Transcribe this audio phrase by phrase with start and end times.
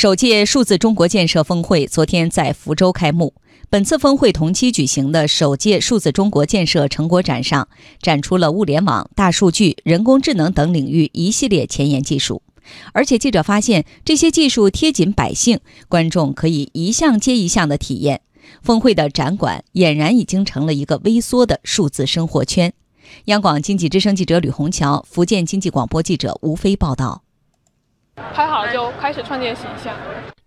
[0.00, 3.34] 首届数字中国建设峰会昨天在福州开幕。
[3.68, 7.68] 本次峰会同期举行的首届数字中国建设成果展上，
[8.00, 12.40] 展出了物联网、大数据、人工智能等领域一系列前沿技术。
[12.94, 18.22] 而且，记者发现这些技术贴近百姓，观众可以一项接一项的体验。
[18.62, 22.72] 峰会的展馆俨然已经成了一个微缩的数字生活圈。
[23.26, 27.24] 央广经济之声记者吕红桥，福建经济广播记者吴飞报道。
[28.34, 29.94] 拍好了就开始创建形象。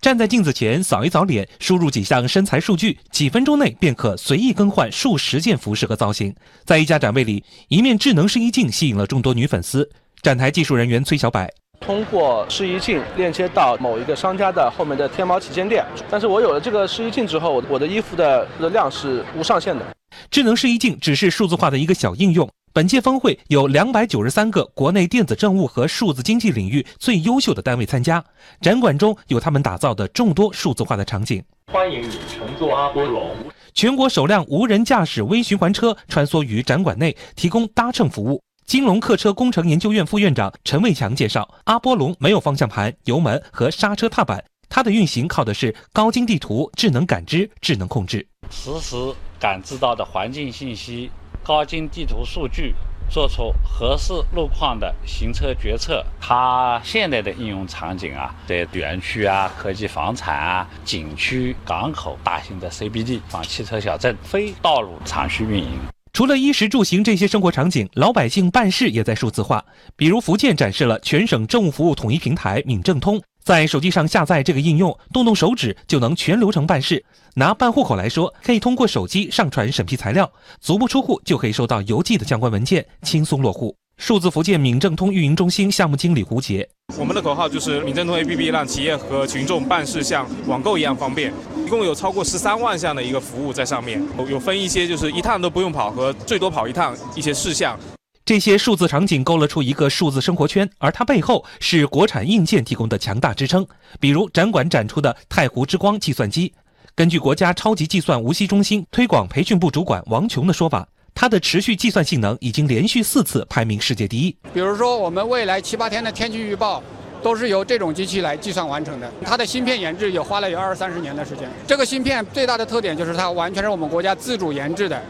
[0.02, 6.36] 站在镜子前扫一扫脸，输入几项身材数据，几分钟内便可随意更换数十件服饰和造型。
[6.66, 9.90] 在一家展位里，一面智能试衣镜吸引了众多女粉丝。
[10.22, 11.48] 展台技术人员崔小柏。
[11.80, 19.86] 通过试衣镜链接到某一个商家的后面的天猫旗舰店，但是我有了这个试衣镜之后，我的衣服的量是无上限的。
[20.30, 22.50] 智能试衣镜只是数字化的一个小应用。
[22.76, 28.24] 本届峰会有两百九十三个国内电子政务和数字经济领域最优秀的单位参加，
[28.62, 31.44] 展馆中有他们打造的众多数字化的场景。
[31.72, 33.30] 欢迎你乘坐阿波龙，
[33.76, 38.42] 全国首辆无人驾驶微循环车穿梭于展馆内，提供搭乘服务。
[38.66, 48.96] 金龙客车工程研究院副院长陈卫强介绍，阿波龙没有方向盘、油门和刹车踏板，它的运行靠的是高精地图、智能感知、智能控制，实时
[49.40, 51.12] 感知到的环境信息。
[51.44, 52.74] 高精地图数据，
[53.10, 56.06] 做出合适路况的行车决策。
[56.22, 65.78] 它现在的应用场景啊，在园区啊、科技房产啊、景区、港口、大型的 CBD、仿汽车小镇、非道路厂区运营。
[66.14, 69.66] 除了衣食住行这些生活场景，老百姓办事也在数字化。
[69.96, 73.20] 比如福建展示了全省政务服务统一平台“闽政通”。
[73.44, 77.04] 在手机上下载这个应用，动动手指就能全流程办事。
[77.36, 80.32] 拿办户口来说，可以通过手机上传审批材料，
[80.62, 83.76] 足不出户就可以收到邮寄的相关文件，轻松落户。
[83.98, 91.32] 数字福建闽政通运营中心项目经理胡杰：我们的口号就是闽政通 APP 让企业和群众办事像网购一样方便。
[91.66, 97.78] 一共有超过十三万项的一个服务在上面，有分一些就是一趟都不用跑和最多跑一趟一些事项。
[98.26, 103.68] 这些数字场景勾勒出一个数字生活圈，而它背后是国产硬件提供的强大支撑。
[104.00, 106.54] 比如展馆展出的太湖之光计算机，
[106.96, 114.34] 根据国家超级计算无锡中心推广培训部主管王琼的说法，它的持续计算性能已经连续四次排名世界第一。
[114.54, 116.82] 比如说，我们未来七八天的天气预报，
[117.22, 119.12] 都是由这种机器来计算完成的。
[119.26, 121.52] 它的芯片研制也花了有二三十年的时间。
[121.68, 125.04] 这个芯片最大的特点就是它完全是我们国家自主研制的，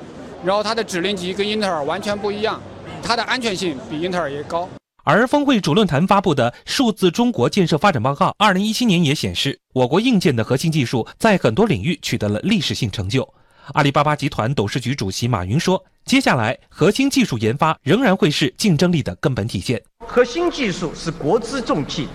[0.44, 2.60] 然后它的指令集跟英特尔完全不一样。
[3.04, 4.68] 它的安全性比英特尔也高。
[5.04, 13.28] 而峰会主论坛发布的《数字中国建设发展报告》二零一七年也显示，我国硬件的核心技术在很多领域取得了历史性成就。
[13.74, 19.82] 阿里巴巴集团董事局主席马云说：“接下来，核心技术研发仍然会是竞争力的根本体现。
[20.08, 22.08] 核心技术是国之重器，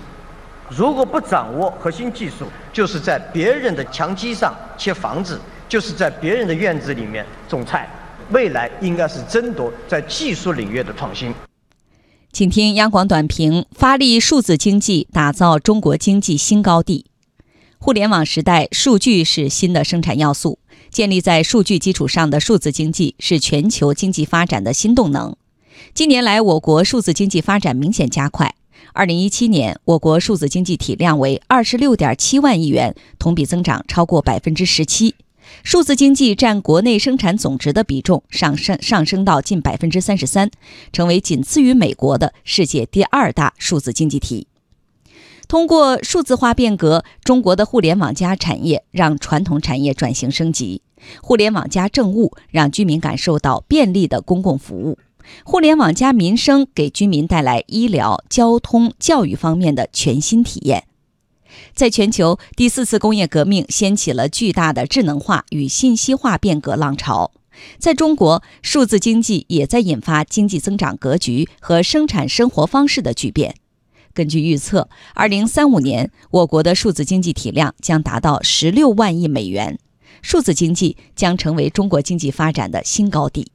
[0.70, 5.38] 如果不掌握核心技术，就是在别人的墙基上砌房子，
[5.68, 7.86] 就是在别人的院子里面种菜。”
[8.30, 11.32] 未来应该是争夺在技术领域的创新。
[12.30, 17.06] 请听央广短评：发力数字经济，打造中国经济新高地。
[17.78, 20.58] 互联网时代，数据是新的生产要素。
[20.90, 25.36] 建立在数据基础上的数字经济是全球经济发展的新动能。
[25.94, 28.54] 近年来，我国数字经济发展明显加快。
[28.92, 35.14] 二零一七年，我国数字经济体量为二十六点七万亿元，同比增长超过百分之十七。
[35.62, 40.50] 数字经济占国内生产总值的比重上升上升到近百分之三十三，
[40.92, 44.46] 成为仅次于美国的世界第二大数字经济体。
[45.46, 50.82] 通过数字化变革，中国的互联网加产业让传统产业转型升级；
[51.22, 54.98] 互联网加政务让居民感受到便利的公共服务；
[55.44, 60.87] 互联网加民生给居民带来医疗、交通、教育方面的全新体验。
[61.74, 67.32] 在全球，第四次工业革命掀起了巨大的智能化与信息化变革浪潮。
[67.78, 73.56] 在中国，数字经济也在引发经济增长格局和生产生活方式的巨变。
[74.14, 79.78] 根据预测，二零三五年，我国的数字经济体量将达到十六万亿美元，
[80.22, 83.52] 数字经济将成为中国经济发展的新高地。